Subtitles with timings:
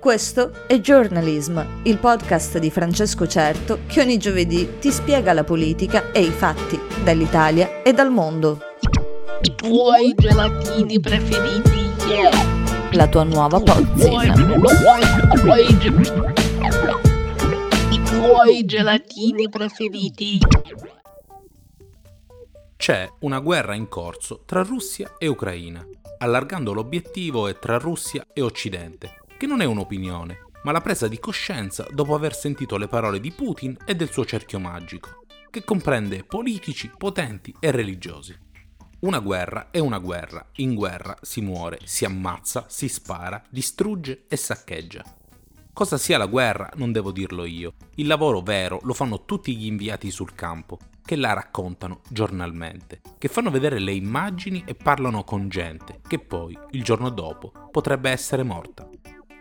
[0.00, 6.12] Questo è Journalism, il podcast di Francesco Certo che ogni giovedì ti spiega la politica
[6.12, 8.60] e i fatti dall'Italia e dal mondo.
[9.42, 11.90] I tuoi gelatini preferiti.
[12.06, 12.30] Yeah.
[12.92, 14.34] La tua nuova pozzina.
[17.90, 20.38] I tuoi gelatini preferiti.
[22.76, 25.84] C'è una guerra in corso tra Russia e Ucraina.
[26.18, 31.20] Allargando l'obiettivo è tra Russia e Occidente che non è un'opinione, ma la presa di
[31.20, 36.24] coscienza dopo aver sentito le parole di Putin e del suo cerchio magico, che comprende
[36.24, 38.36] politici, potenti e religiosi.
[39.00, 44.36] Una guerra è una guerra, in guerra si muore, si ammazza, si spara, distrugge e
[44.36, 45.04] saccheggia.
[45.72, 49.66] Cosa sia la guerra non devo dirlo io, il lavoro vero lo fanno tutti gli
[49.66, 55.48] inviati sul campo, che la raccontano giornalmente, che fanno vedere le immagini e parlano con
[55.48, 58.88] gente che poi, il giorno dopo, potrebbe essere morta.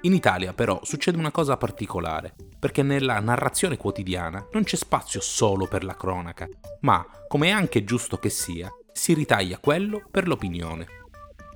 [0.01, 5.67] In Italia però succede una cosa particolare, perché nella narrazione quotidiana non c'è spazio solo
[5.67, 6.47] per la cronaca,
[6.81, 10.85] ma, come è anche giusto che sia, si ritaglia quello per l'opinione.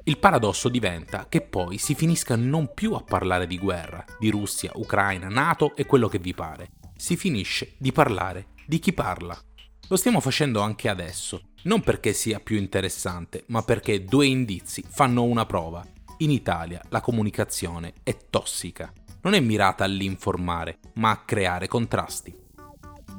[0.05, 4.71] Il paradosso diventa che poi si finisca non più a parlare di guerra, di Russia,
[4.73, 6.71] Ucraina, Nato e quello che vi pare.
[6.95, 9.39] Si finisce di parlare di chi parla.
[9.87, 15.23] Lo stiamo facendo anche adesso, non perché sia più interessante, ma perché due indizi fanno
[15.23, 15.85] una prova
[16.21, 18.93] in Italia la comunicazione è tossica.
[19.21, 22.35] Non è mirata all'informare, ma a creare contrasti.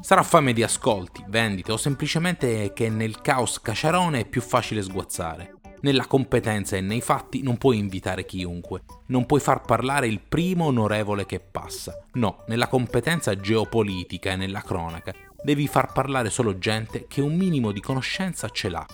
[0.00, 5.54] Sarà fame di ascolti, vendite o semplicemente che nel caos caciarone è più facile sguazzare.
[5.80, 10.66] Nella competenza e nei fatti non puoi invitare chiunque, non puoi far parlare il primo
[10.66, 12.04] onorevole che passa.
[12.12, 17.72] No, nella competenza geopolitica e nella cronaca devi far parlare solo gente che un minimo
[17.72, 18.86] di conoscenza ce l'ha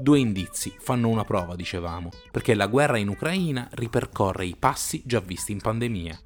[0.00, 5.20] Due indizi fanno una prova, dicevamo, perché la guerra in Ucraina ripercorre i passi già
[5.20, 6.18] visti in pandemia.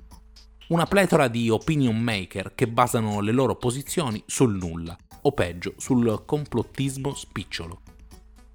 [0.68, 6.22] Una pletora di opinion maker che basano le loro posizioni sul nulla, o peggio, sul
[6.24, 7.80] complottismo spicciolo.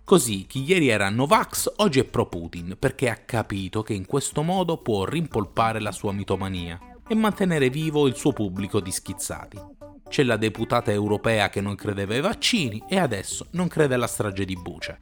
[0.06, 4.42] Così chi ieri era Novax oggi è pro Putin perché ha capito che in questo
[4.42, 9.60] modo può rimpolpare la sua mitomania e mantenere vivo il suo pubblico di schizzati.
[10.08, 14.46] C'è la deputata europea che non credeva ai vaccini e adesso non crede alla strage
[14.46, 14.98] di Bucia.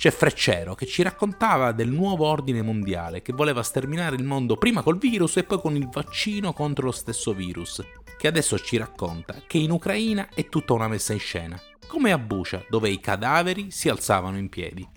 [0.00, 4.80] C'è Freccero che ci raccontava del nuovo ordine mondiale che voleva sterminare il mondo prima
[4.80, 7.84] col virus e poi con il vaccino contro lo stesso virus,
[8.16, 12.18] che adesso ci racconta che in Ucraina è tutta una messa in scena, come a
[12.18, 14.88] Bucia, dove i cadaveri si alzavano in piedi.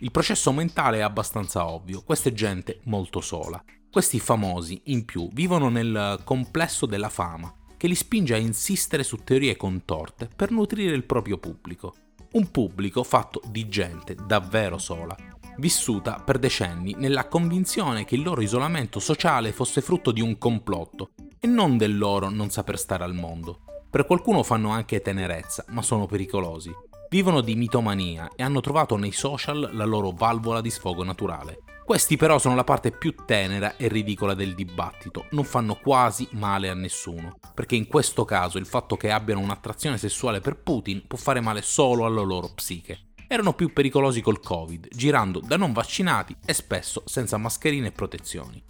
[0.00, 3.64] Il processo mentale è abbastanza ovvio, questa è gente molto sola.
[3.90, 9.16] Questi famosi, in più, vivono nel complesso della fama, che li spinge a insistere su
[9.16, 11.94] teorie contorte per nutrire il proprio pubblico
[12.32, 15.16] un pubblico fatto di gente davvero sola,
[15.58, 21.10] vissuta per decenni nella convinzione che il loro isolamento sociale fosse frutto di un complotto
[21.38, 23.60] e non del loro non saper stare al mondo.
[23.90, 26.70] Per qualcuno fanno anche tenerezza, ma sono pericolosi.
[27.08, 31.60] Vivono di mitomania e hanno trovato nei social la loro valvola di sfogo naturale.
[31.84, 36.68] Questi però sono la parte più tenera e ridicola del dibattito, non fanno quasi male
[36.68, 41.16] a nessuno, perché in questo caso il fatto che abbiano un'attrazione sessuale per Putin può
[41.16, 43.10] fare male solo alla loro psiche.
[43.28, 48.60] Erano più pericolosi col Covid, girando da non vaccinati e spesso senza mascherine e protezioni.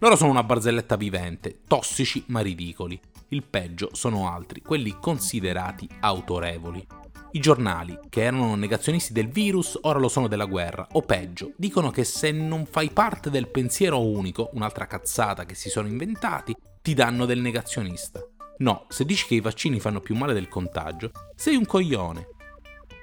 [0.00, 3.00] Loro sono una barzelletta vivente, tossici ma ridicoli.
[3.28, 6.84] Il peggio sono altri, quelli considerati autorevoli.
[7.30, 11.90] I giornali, che erano negazionisti del virus, ora lo sono della guerra, o peggio, dicono
[11.90, 16.94] che se non fai parte del pensiero unico, un'altra cazzata che si sono inventati, ti
[16.94, 18.26] danno del negazionista.
[18.58, 22.28] No, se dici che i vaccini fanno più male del contagio, sei un coglione.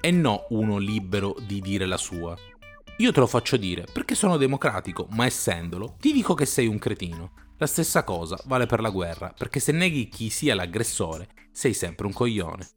[0.02, 2.36] E no uno libero di dire la sua.
[2.98, 6.80] Io te lo faccio dire perché sono democratico, ma essendolo, ti dico che sei un
[6.80, 7.32] cretino.
[7.58, 12.08] La stessa cosa vale per la guerra, perché se neghi chi sia l'aggressore, sei sempre
[12.08, 12.68] un coglione.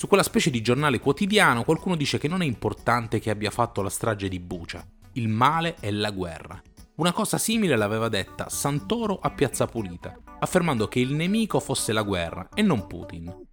[0.00, 3.82] Su quella specie di giornale quotidiano qualcuno dice che non è importante che abbia fatto
[3.82, 4.82] la strage di Bucia.
[5.12, 6.58] Il male è la guerra.
[6.94, 12.00] Una cosa simile l'aveva detta Santoro a Piazza Pulita, affermando che il nemico fosse la
[12.00, 13.46] guerra e non Putin.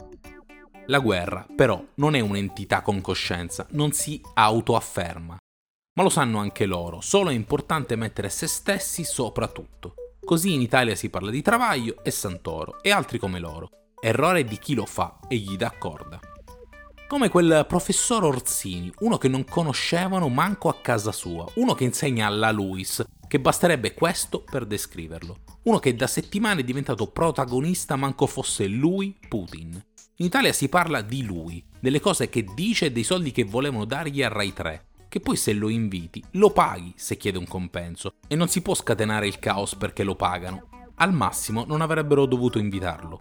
[0.85, 5.37] La guerra, però, non è un'entità con coscienza, non si autoafferma.
[5.95, 9.95] Ma lo sanno anche loro, solo è importante mettere se stessi sopra tutto.
[10.23, 13.69] Così in Italia si parla di Travaglio e Santoro e altri come loro.
[13.99, 16.17] Errore di chi lo fa e gli dà corda
[17.07, 22.27] come quel professor Orsini, uno che non conoscevano manco a casa sua, uno che insegna
[22.27, 28.27] alla Luis, che basterebbe questo per descriverlo, uno che da settimane è diventato protagonista manco
[28.27, 29.81] fosse lui Putin.
[30.17, 33.85] In Italia si parla di lui, delle cose che dice e dei soldi che volevano
[33.85, 38.15] dargli a Rai 3, che poi se lo inviti lo paghi se chiede un compenso
[38.27, 40.69] e non si può scatenare il caos perché lo pagano.
[40.95, 43.19] Al massimo non avrebbero dovuto invitarlo.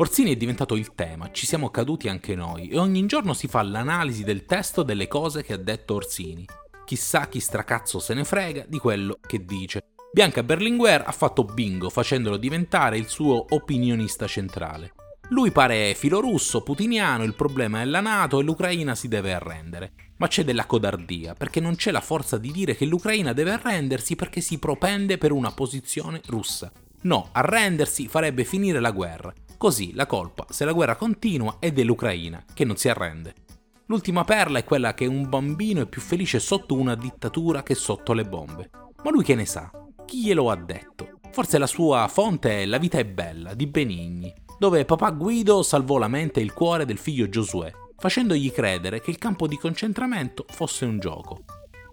[0.00, 3.62] Orsini è diventato il tema, ci siamo caduti anche noi e ogni giorno si fa
[3.62, 6.44] l'analisi del testo delle cose che ha detto Orsini.
[6.84, 9.82] Chissà chi stracazzo se ne frega di quello che dice.
[10.12, 14.92] Bianca Berlinguer ha fatto bingo facendolo diventare il suo opinionista centrale.
[15.30, 19.92] Lui pare filorusso, putiniano, il problema è la Nato e l'Ucraina si deve arrendere.
[20.18, 24.14] Ma c'è della codardia, perché non c'è la forza di dire che l'Ucraina deve arrendersi
[24.14, 26.70] perché si propende per una posizione russa.
[27.02, 29.34] No, arrendersi farebbe finire la guerra.
[29.58, 33.34] Così la colpa, se la guerra continua, è dell'Ucraina, che non si arrende.
[33.86, 38.12] L'ultima perla è quella che un bambino è più felice sotto una dittatura che sotto
[38.12, 38.70] le bombe.
[39.02, 39.68] Ma lui che ne sa?
[40.04, 41.18] Chi glielo ha detto?
[41.32, 45.98] Forse la sua fonte è La vita è bella di Benigni, dove papà Guido salvò
[45.98, 50.44] la mente e il cuore del figlio Giosuè, facendogli credere che il campo di concentramento
[50.48, 51.42] fosse un gioco.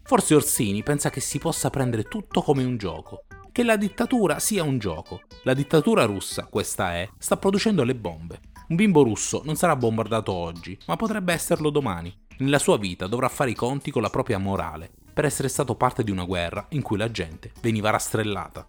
[0.04, 3.24] Forse Orsini pensa che si possa prendere tutto come un gioco,
[3.56, 5.22] che la dittatura sia un gioco.
[5.44, 8.42] La dittatura russa, questa è, sta producendo le bombe.
[8.68, 12.14] Un bimbo russo non sarà bombardato oggi, ma potrebbe esserlo domani.
[12.40, 16.04] Nella sua vita dovrà fare i conti con la propria morale, per essere stato parte
[16.04, 18.68] di una guerra in cui la gente veniva rastrellata.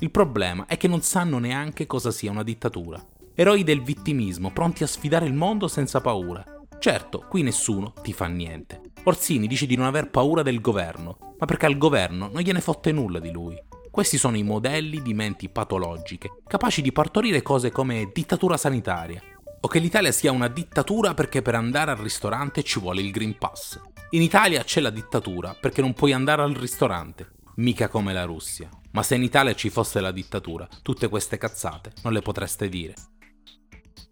[0.00, 3.02] Il problema è che non sanno neanche cosa sia una dittatura.
[3.34, 6.44] Eroi del vittimismo, pronti a sfidare il mondo senza paura.
[6.78, 8.78] Certo, qui nessuno ti fa niente.
[9.04, 12.92] Orsini dice di non aver paura del governo, ma perché al governo non gliene fotte
[12.92, 13.58] nulla di lui.
[13.96, 19.22] Questi sono i modelli di menti patologiche, capaci di partorire cose come dittatura sanitaria,
[19.58, 23.38] o che l'Italia sia una dittatura perché per andare al ristorante ci vuole il Green
[23.38, 23.80] Pass.
[24.10, 28.68] In Italia c'è la dittatura perché non puoi andare al ristorante, mica come la Russia.
[28.90, 32.92] Ma se in Italia ci fosse la dittatura, tutte queste cazzate non le potreste dire.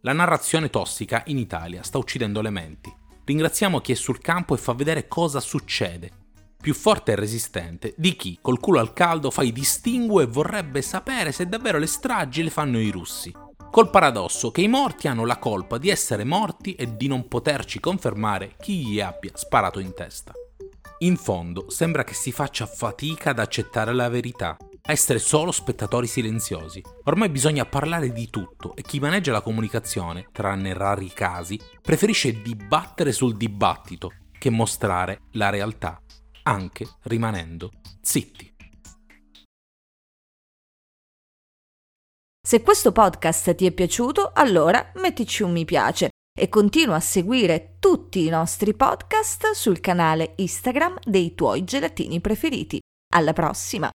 [0.00, 2.90] La narrazione tossica in Italia sta uccidendo le menti.
[3.22, 6.23] Ringraziamo chi è sul campo e fa vedere cosa succede,
[6.64, 10.80] più forte e resistente di chi col culo al caldo fa i distinguo e vorrebbe
[10.80, 13.30] sapere se davvero le stragi le fanno i russi.
[13.70, 17.80] Col paradosso che i morti hanno la colpa di essere morti e di non poterci
[17.80, 20.32] confermare chi gli abbia sparato in testa.
[21.00, 26.06] In fondo sembra che si faccia fatica ad accettare la verità, a essere solo spettatori
[26.06, 26.80] silenziosi.
[27.04, 33.12] Ormai bisogna parlare di tutto e chi maneggia la comunicazione, tranne rari casi, preferisce dibattere
[33.12, 35.98] sul dibattito che mostrare la realtà
[36.44, 37.70] anche rimanendo
[38.00, 38.52] zitti.
[42.46, 47.76] Se questo podcast ti è piaciuto, allora mettici un mi piace e continua a seguire
[47.78, 52.80] tutti i nostri podcast sul canale Instagram dei tuoi gelatini preferiti.
[53.14, 53.90] Alla prossima!